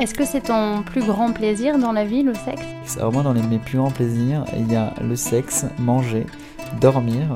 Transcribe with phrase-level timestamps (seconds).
[0.00, 2.96] Est-ce que c'est ton plus grand plaisir dans la vie, le sexe?
[2.98, 6.26] Alors moi, dans les, mes plus grands plaisirs, il y a le sexe, manger,
[6.80, 7.34] dormir.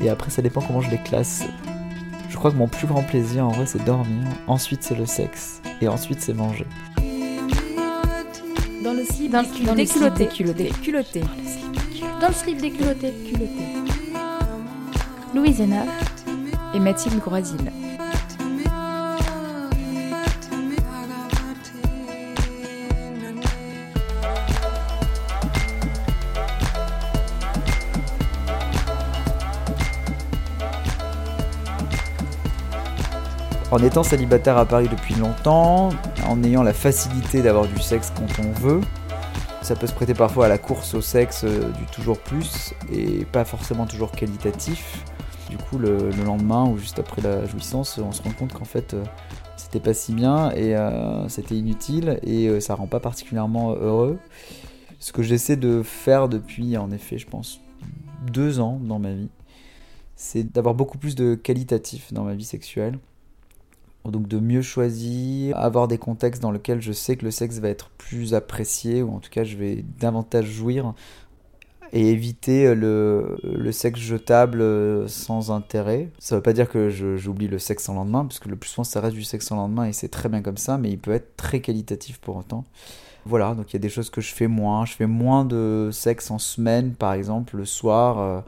[0.00, 1.44] Et après, ça dépend comment je les classe.
[2.30, 4.24] Je crois que mon plus grand plaisir, en vrai, c'est dormir.
[4.46, 5.60] Ensuite, c'est le sexe.
[5.82, 6.66] Et ensuite, c'est manger.
[8.82, 9.66] Dans le slip, Dans le déculotté.
[9.66, 10.68] dans le slip déculotté.
[10.82, 11.20] Culotté.
[12.20, 13.12] Dans le slip déculotté.
[13.30, 13.62] Culotté.
[15.34, 15.86] Louise Hénard.
[16.74, 17.56] Et Mathilde Groisil.
[33.74, 35.88] En étant célibataire à Paris depuis longtemps,
[36.28, 38.80] en ayant la facilité d'avoir du sexe quand on veut,
[39.62, 43.24] ça peut se prêter parfois à la course au sexe euh, du toujours plus et
[43.24, 45.04] pas forcément toujours qualitatif.
[45.50, 48.64] Du coup, le, le lendemain ou juste après la jouissance, on se rend compte qu'en
[48.64, 49.02] fait, euh,
[49.56, 54.20] c'était pas si bien et euh, c'était inutile et ça rend pas particulièrement heureux.
[55.00, 57.58] Ce que j'essaie de faire depuis, en effet, je pense,
[58.32, 59.30] deux ans dans ma vie,
[60.14, 63.00] c'est d'avoir beaucoup plus de qualitatif dans ma vie sexuelle.
[64.04, 67.70] Donc de mieux choisir, avoir des contextes dans lesquels je sais que le sexe va
[67.70, 70.92] être plus apprécié, ou en tout cas je vais davantage jouir,
[71.92, 76.10] et éviter le, le sexe jetable euh, sans intérêt.
[76.18, 78.84] Ça veut pas dire que j'oublie le sexe en lendemain, parce que le plus souvent
[78.84, 81.12] ça reste du sexe en lendemain, et c'est très bien comme ça, mais il peut
[81.12, 82.64] être très qualitatif pour autant.
[83.24, 84.84] Voilà, donc il y a des choses que je fais moins.
[84.84, 88.40] Je fais moins de sexe en semaine, par exemple, le soir, euh,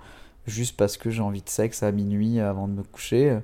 [0.46, 3.38] juste parce que j'ai envie de sexe à minuit avant de me coucher.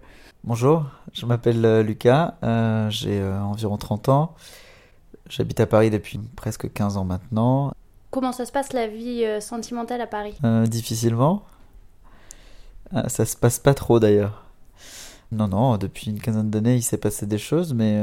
[0.45, 4.35] Bonjour, je m'appelle euh, Lucas, euh, j'ai euh, environ 30 ans.
[5.29, 7.73] J'habite à Paris depuis presque 15 ans maintenant.
[8.11, 10.35] Comment ça se passe la vie euh, sentimentale à Paris?
[10.67, 11.45] Difficilement.
[13.07, 14.45] Ça se passe pas trop d'ailleurs.
[15.31, 17.99] Non, non, depuis une quinzaine d'années, il s'est passé des choses, mais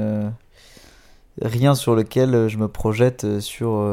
[1.41, 3.87] rien sur lequel je me projette sur,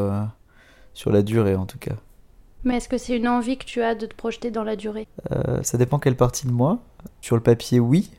[0.95, 1.97] sur la durée en tout cas.
[2.65, 5.07] Mais est-ce que c'est une envie que tu as de te projeter dans la durée?
[5.63, 6.79] Ça dépend quelle partie de moi.
[7.21, 8.11] Sur le papier, oui.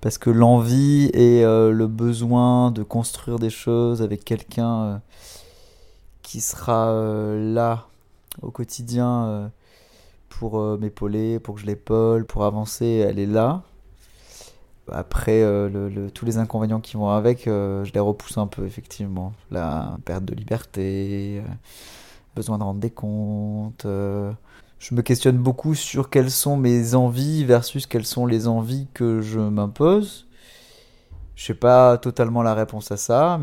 [0.00, 4.98] Parce que l'envie et euh, le besoin de construire des choses avec quelqu'un euh,
[6.22, 7.86] qui sera euh, là
[8.40, 9.50] au quotidien
[10.28, 13.62] pour m'épauler, pour que je l'épaule, pour avancer, elle est là.
[14.90, 15.44] Après,
[16.14, 19.32] tous les inconvénients qui vont avec, je les repousse un peu, effectivement.
[19.50, 21.42] La perte de liberté,
[22.36, 23.86] besoin de rendre des comptes.
[24.80, 29.20] Je me questionne beaucoup sur quelles sont mes envies versus quelles sont les envies que
[29.20, 30.26] je m'impose.
[31.36, 33.40] Je sais pas totalement la réponse à ça.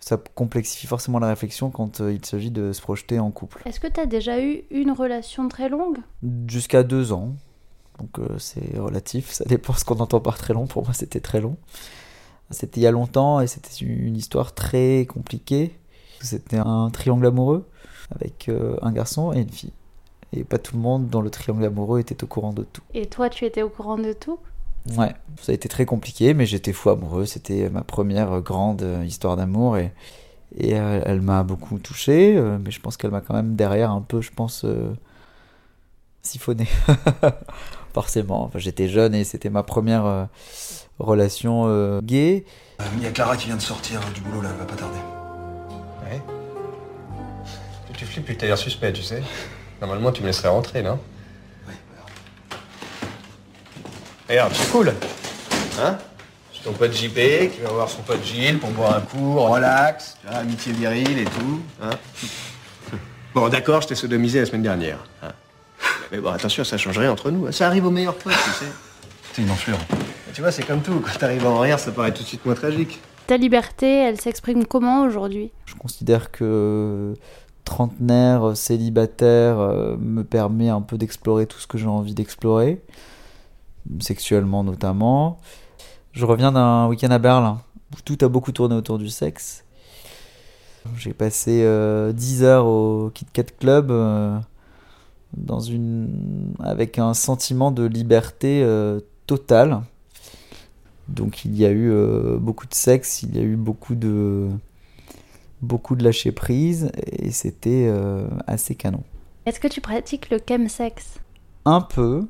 [0.00, 3.62] Ça complexifie forcément la réflexion quand euh, il s'agit de se projeter en couple.
[3.64, 5.98] Est-ce que tu as déjà eu une relation très longue?
[6.48, 7.34] Jusqu'à deux ans.
[8.00, 10.66] Donc euh, c'est relatif, ça dépend ce qu'on entend par très long.
[10.66, 11.56] Pour moi, c'était très long.
[12.50, 15.78] C'était il y a longtemps et c'était une histoire très compliquée.
[16.20, 17.68] C'était un triangle amoureux
[18.10, 19.72] avec euh, un garçon et une fille.
[20.32, 22.82] Et pas tout le monde dans le triangle amoureux était au courant de tout.
[22.94, 24.38] Et toi, tu étais au courant de tout?
[24.96, 27.26] Ouais, ça a été très compliqué, mais j'étais fou amoureux.
[27.26, 29.92] C'était ma première grande euh, histoire d'amour et,
[30.56, 33.90] et euh, elle m'a beaucoup touché, euh, mais je pense qu'elle m'a quand même derrière
[33.90, 34.94] un peu, je pense, euh,
[36.22, 36.66] siphonné.
[37.92, 40.24] Forcément, enfin, j'étais jeune et c'était ma première euh,
[41.00, 42.44] relation euh, gay.
[42.80, 44.76] Euh, Il y a Clara qui vient de sortir du boulot là, elle va pas
[44.76, 44.98] tarder.
[46.04, 46.20] Ouais.
[47.88, 49.22] Tu, tu flippes, tu t'as l'air suspect, tu sais.
[49.80, 50.98] Normalement, tu me laisserais rentrer, non?
[51.68, 51.74] Oui,
[54.28, 54.92] Regarde, c'est cool.
[55.80, 55.96] Hein?
[56.52, 57.14] C'est ton pote JP
[57.54, 61.18] qui va voir son pote Gilles pour boire un coup, relax, tu vois, amitié virile
[61.18, 61.60] et tout.
[61.82, 61.90] Hein
[63.34, 64.98] bon, d'accord, je t'ai sodomisé la semaine dernière.
[65.22, 65.32] hein.
[66.12, 67.46] Mais bon, attention, ça changerait entre nous.
[67.46, 67.52] hein.
[67.52, 68.70] Ça arrive aux meilleurs potes, tu sais.
[69.32, 69.78] C'est une enflure.
[70.34, 71.00] Tu vois, c'est comme tout.
[71.00, 73.00] Quand t'arrives en rire, ça paraît tout de suite moins tragique.
[73.28, 75.52] Ta liberté, elle s'exprime comment aujourd'hui?
[75.66, 77.14] Je considère que
[77.70, 82.82] trentenaire, célibataire, euh, me permet un peu d'explorer tout ce que j'ai envie d'explorer,
[84.00, 85.38] sexuellement notamment.
[86.10, 89.64] Je reviens d'un week-end à Berlin, où tout a beaucoup tourné autour du sexe.
[90.96, 94.36] J'ai passé euh, 10 heures au Kit Kat Club euh,
[95.36, 96.52] dans une...
[96.58, 99.82] avec un sentiment de liberté euh, totale.
[101.06, 104.48] Donc il y a eu euh, beaucoup de sexe, il y a eu beaucoup de
[105.62, 109.02] beaucoup de lâcher prise et c'était euh, assez canon.
[109.46, 111.20] Est-ce que tu pratiques le chemsex?
[111.64, 112.26] Un peu,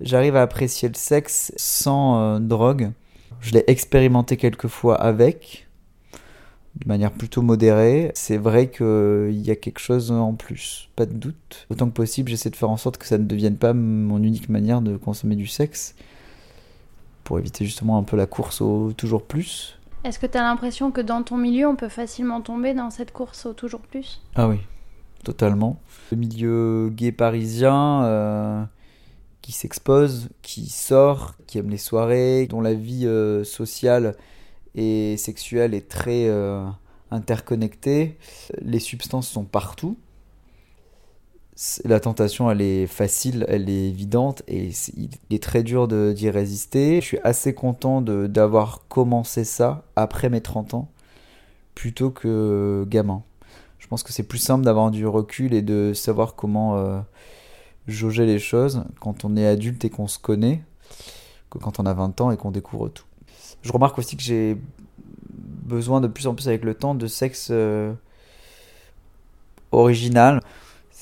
[0.00, 2.90] j'arrive à apprécier le sexe sans euh, drogue.
[3.40, 5.68] Je l'ai expérimenté quelques fois avec,
[6.76, 8.10] de manière plutôt modérée.
[8.14, 11.66] C'est vrai qu'il y a quelque chose en plus, pas de doute.
[11.70, 14.48] Autant que possible, j'essaie de faire en sorte que ça ne devienne pas mon unique
[14.48, 15.94] manière de consommer du sexe,
[17.22, 19.78] pour éviter justement un peu la course au toujours plus.
[20.04, 23.10] Est-ce que tu as l'impression que dans ton milieu, on peut facilement tomber dans cette
[23.10, 24.20] course au toujours plus?
[24.34, 24.58] Ah oui,
[25.24, 25.80] totalement.
[26.10, 28.62] Le milieu gay parisien euh,
[29.40, 34.14] qui s'expose, qui sort, qui aime les soirées, dont la vie euh, sociale
[34.74, 36.66] et sexuelle est très euh,
[37.10, 38.18] interconnectée.
[38.60, 39.96] Les substances sont partout.
[41.84, 47.00] La tentation, elle est facile, elle est évidente et il est très dur d'y résister.
[47.00, 50.88] Je suis assez content d'avoir commencé ça après mes 30 ans
[51.76, 53.22] plutôt que gamin.
[53.78, 57.00] Je pense que c'est plus simple d'avoir du recul et de savoir comment euh,
[57.86, 60.62] jauger les choses quand on est adulte et qu'on se connaît
[61.50, 63.04] que quand on a 20 ans et qu'on découvre tout.
[63.62, 64.56] Je remarque aussi que j'ai
[65.28, 67.92] besoin de plus en plus avec le temps de sexe euh,
[69.70, 70.40] original.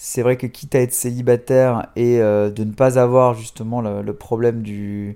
[0.05, 4.13] C'est vrai que quitte à être célibataire et euh, de ne pas avoir justement le,
[4.13, 5.15] problème du,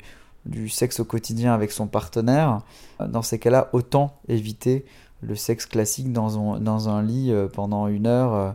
[0.68, 2.60] sexe au quotidien avec son partenaire,
[3.00, 4.84] euh, dans ces cas-là, autant éviter
[5.22, 8.54] le sexe classique dans un, lit euh, pendant une heure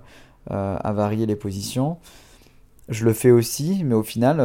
[0.49, 1.97] à varier les positions.
[2.87, 4.39] Je le fais aussi, mais au final,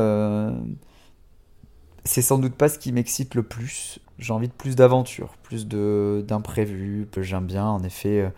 [2.02, 4.00] c'est sans doute pas ce qui m'excite le plus.
[4.18, 7.06] J'ai envie de plus d'aventure, plus d'imprévus.
[7.16, 8.28] J'aime bien, en effet,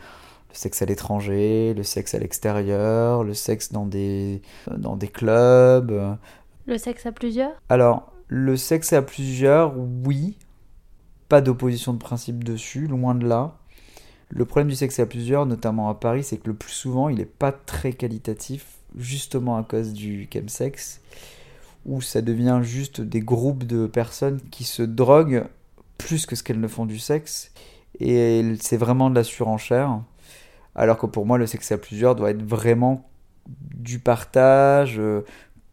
[0.58, 4.42] sexe à l'étranger, le sexe à l'extérieur, le sexe dans des,
[4.76, 6.18] dans des clubs.
[6.66, 7.52] Le sexe à plusieurs?
[7.68, 9.74] Alors, le sexe à plusieurs,
[10.04, 10.36] oui.
[11.28, 13.56] Pas d'opposition de principe dessus, loin de là.
[14.30, 17.18] Le problème du sexe à plusieurs, notamment à Paris, c'est que le plus souvent, il
[17.18, 21.00] n'est pas très qualitatif, justement à cause du chemsex,
[21.86, 25.46] où ça devient juste des groupes de personnes qui se droguent
[25.98, 27.52] plus que ce qu'elles ne font du sexe,
[28.00, 30.00] et c'est vraiment de la surenchère.
[30.78, 33.10] Alors que pour moi, le sexe à plusieurs doit être vraiment
[33.48, 35.22] du partage, euh,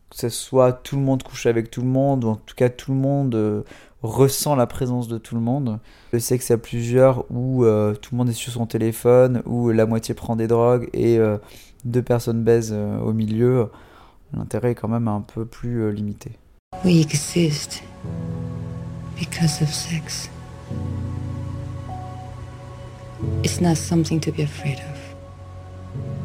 [0.10, 2.70] que ce soit tout le monde couche avec tout le monde, ou en tout cas
[2.70, 3.62] tout le monde euh,
[4.02, 5.80] ressent la présence de tout le monde.
[6.12, 9.86] Le sexe à plusieurs où euh, tout le monde est sur son téléphone, où la
[9.86, 11.20] moitié prend des drogues et
[11.84, 13.70] deux personnes baisent au milieu,
[14.34, 16.32] l'intérêt est quand même un peu plus limité.
[16.84, 17.84] We exist
[19.20, 20.32] because of sex.
[23.44, 24.95] It's not something to be afraid of.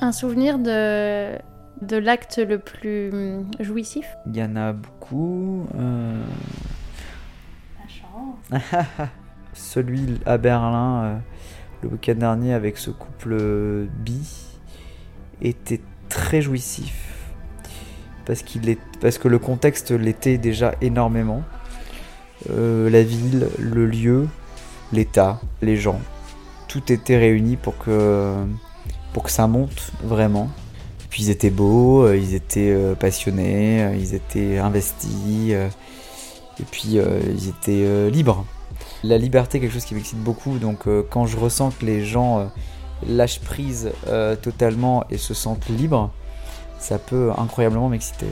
[0.00, 1.38] Un souvenir de,
[1.82, 4.06] de l'acte le plus hum, jouissif?
[4.26, 5.68] Il y en a beaucoup.
[5.76, 6.24] euh,
[9.52, 11.16] Celui à Berlin, euh,
[11.82, 14.28] le week-end dernier, avec ce couple euh, bi,
[15.42, 17.24] était très jouissif.
[18.26, 18.80] Parce, qu'il est...
[19.00, 21.44] parce que le contexte l'était déjà énormément.
[22.50, 24.26] Euh, la ville, le lieu,
[24.92, 26.00] l'état, les gens.
[26.68, 28.34] Tout était réuni pour que,
[29.12, 30.48] pour ça monte vraiment.
[31.10, 36.98] Puis ils étaient beaux, euh, ils étaient euh, passionnés, euh, ils étaient investis, et puis
[36.98, 38.44] ils étaient libres.
[39.02, 42.50] La liberté est quelque chose qui m'excite beaucoup, donc quand je ressens que les gens
[43.06, 43.90] lâchent prise
[44.42, 46.10] totalement et se sentent libres,
[46.78, 48.26] ça peut incroyablement m'exciter.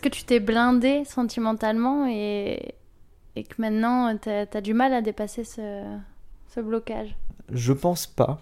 [0.00, 2.74] Est-ce que tu t'es blindé sentimentalement et,
[3.36, 5.82] que maintenant t'as as du mal à dépasser ce,
[6.48, 7.14] ce blocage?
[7.52, 8.40] Je pense pas.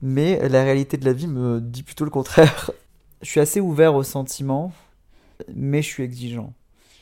[0.00, 2.70] Mais la réalité de la vie me dit plutôt le contraire.
[3.20, 4.72] Je suis assez ouvert aux sentiments,
[5.54, 6.54] mais je suis exigeant.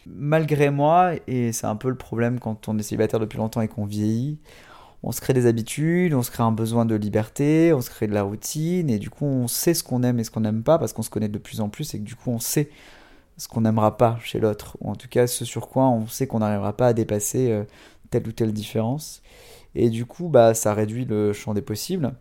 [0.06, 3.68] Malgré moi, et c'est un peu le problème quand on est célibataire depuis longtemps et
[3.68, 4.38] qu'on vieillit,
[5.04, 8.06] on se crée des habitudes, on se crée un besoin de liberté, on se crée
[8.08, 10.62] de la routine, et du coup on sait ce qu'on aime et ce qu'on n'aime
[10.62, 12.70] pas, parce qu'on se connaît de plus en plus, et que du coup on sait
[13.36, 16.26] ce qu'on n'aimera pas chez l'autre, ou en tout cas ce sur quoi on sait
[16.26, 17.64] qu'on n'arrivera pas à dépasser euh,
[18.10, 19.22] telle ou telle différence.
[19.74, 22.14] Et du coup, bah, ça réduit le champ des possibles.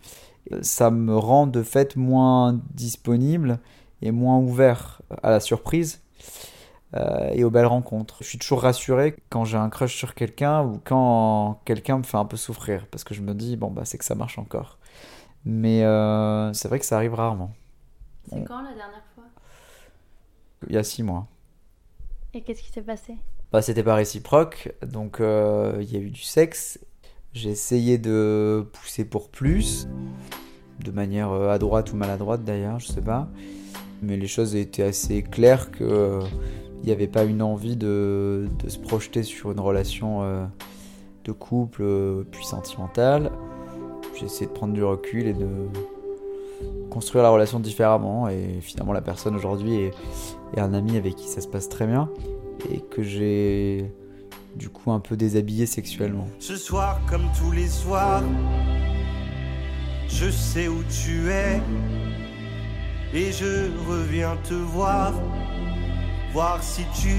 [0.62, 3.60] Ça me rend de fait moins disponible
[4.02, 6.02] et moins ouvert à la surprise
[6.96, 8.18] euh, et aux belles rencontres.
[8.22, 12.18] Je suis toujours rassuré quand j'ai un crush sur quelqu'un ou quand quelqu'un me fait
[12.18, 14.78] un peu souffrir parce que je me dis, bon, bah, c'est que ça marche encore.
[15.46, 17.52] Mais euh, c'est vrai que ça arrive rarement.
[18.30, 19.26] C'est quand la dernière fois?
[20.70, 21.28] Il y a six mois.
[22.34, 23.16] Et qu'est-ce qui s'est passé?
[23.52, 26.80] Bah, c'était pas réciproque, donc euh, il y a eu du sexe.
[27.34, 29.88] J'ai essayé de pousser pour plus,
[30.84, 33.28] de manière euh, à droite ou maladroite d'ailleurs, je sais pas.
[34.02, 36.20] Mais les choses étaient assez claires que euh,
[36.82, 40.46] il n'y avait pas une envie de, de se projeter sur une relation euh,
[41.24, 43.32] de couple puis sentimentale.
[44.16, 45.48] J'ai essayé de prendre du recul et de
[46.90, 48.30] construire la relation différemment.
[48.30, 49.94] Et finalement, la personne aujourd'hui est,
[50.58, 52.10] un ami avec qui ça se passe très bien
[52.72, 53.92] et que j'ai
[54.56, 56.28] du coup un peu déshabillé sexuellement.
[56.38, 58.22] Ce soir comme tous les soirs,
[60.08, 61.60] je sais où tu es
[63.16, 65.14] et je reviens te voir,
[66.34, 67.16] voir si tu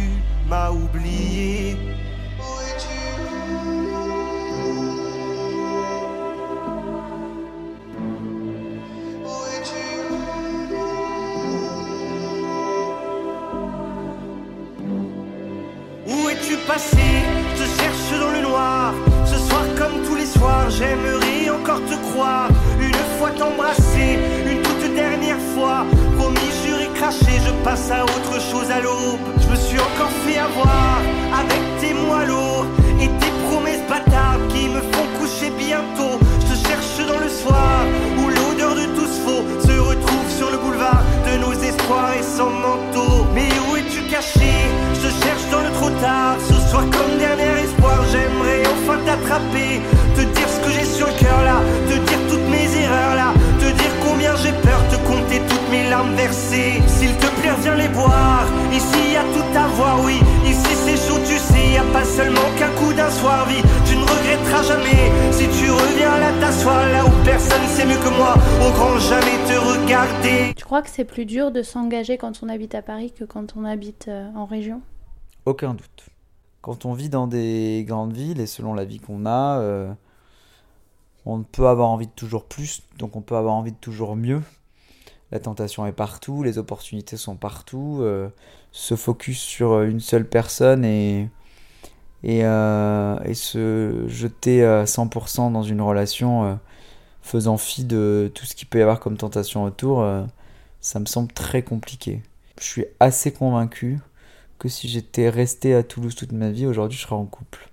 [0.48, 1.76] m'as oublié.
[20.78, 22.48] J'aimerais encore te croire.
[22.80, 25.84] Une fois t'embrasser, une toute dernière fois.
[26.18, 29.20] Promis, juré, craché, je passe à autre chose à l'aube.
[29.42, 31.00] Je me suis encore fait avoir
[31.40, 32.66] avec tes moelleaux
[33.00, 36.18] et tes promesses bâtardes qui me font coucher bientôt.
[36.40, 37.84] Je te cherche dans le soir
[38.18, 42.22] où l'odeur de tout ce faux se retrouve sur le boulevard de nos espoirs et
[42.22, 43.26] sans manteau.
[43.34, 44.52] Mais où es-tu caché?
[44.94, 46.36] Je te cherche dans le trop tard.
[46.48, 49.80] Ce soir comme dernier espoir, j'aimerais enfin t'attraper,
[55.74, 56.80] mes larmes versées.
[56.86, 58.46] S'il te plaît, viens les boire.
[58.72, 60.18] Ici y a tout à voir, oui.
[60.46, 63.62] Ici c'est chaud, tu sais, y a pas seulement qu'un coup d'un soir vie.
[63.86, 68.12] Tu ne regretteras jamais si tu reviens là t'asseoir là où personne sait mieux que
[68.16, 68.34] moi.
[68.64, 70.54] Au grand jamais te regarder.
[70.56, 73.56] Tu crois que c'est plus dur de s'engager quand on habite à Paris que quand
[73.56, 74.80] on habite euh, en région?
[75.46, 76.06] Aucun doute.
[76.62, 79.92] Quand on vit dans des grandes villes et selon la vie qu'on a, euh,
[81.26, 84.42] on peut avoir envie de toujours plus, donc on peut avoir envie de toujours mieux.
[85.34, 87.98] La tentation est partout, les opportunités sont partout.
[88.00, 88.28] euh,
[88.72, 91.28] se focus sur une seule personne et,
[92.24, 96.54] et, euh, se jeter à 100% dans une relation euh,
[97.22, 100.24] faisant fi de tout ce qu'il peut y avoir comme tentation autour, euh,
[100.80, 102.22] ça me semble très compliqué.
[102.60, 104.00] Je suis assez convaincu
[104.58, 107.70] que si j'étais resté à Toulouse toute ma vie, aujourd'hui je serais en couple.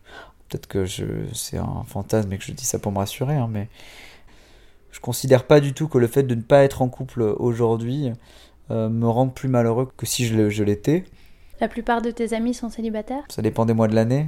[0.50, 0.86] Peut-être que
[1.34, 3.70] c'est un fantasme et que je dis ça pour me rassurer, hein, mais
[4.92, 8.12] je considère pas du tout que le fait de ne pas être en couple aujourd'hui
[8.70, 11.06] euh, me rende plus malheureux que si je, l'étais.
[11.60, 13.24] La plupart de tes amis sont célibataires?
[13.30, 14.28] Ça dépend des mois de l'année.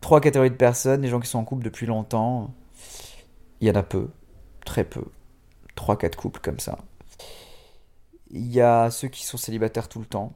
[0.00, 2.54] Trois catégories de personnes, les gens qui sont en couple depuis longtemps,
[3.60, 4.08] il y en a peu,
[4.64, 5.04] très peu.
[5.74, 6.78] Trois, quatre couples comme ça.
[8.30, 10.32] Il y a ceux qui sont célibataires tout le temps,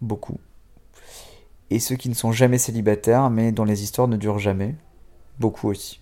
[0.00, 0.38] beaucoup.
[1.70, 4.74] Et ceux qui ne sont jamais célibataires, mais dont les histoires ne durent jamais,
[5.38, 6.00] beaucoup aussi.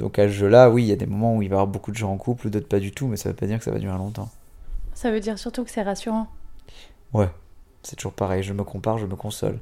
[0.00, 1.66] Donc à ce jeu-là, oui, il y a des moments où il va y avoir
[1.66, 3.64] beaucoup de gens en couple, d'autres pas du tout, mais ça veut pas dire que
[3.64, 4.30] ça va durer longtemps.
[4.94, 6.26] Ça veut dire surtout que c'est rassurant.
[7.12, 7.28] Ouais,
[7.82, 9.58] c'est toujours pareil, je me compare, je me console.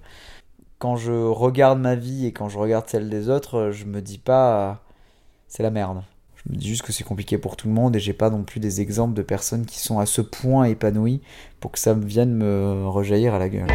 [0.79, 4.19] Quand je regarde ma vie et quand je regarde celle des autres, je me dis
[4.19, 4.81] pas
[5.49, 6.03] c'est la merde.
[6.37, 8.45] Je me dis juste que c'est compliqué pour tout le monde et j'ai pas non
[8.45, 11.21] plus des exemples de personnes qui sont à ce point épanouies
[11.59, 13.67] pour que ça vienne me rejaillir à la gueule.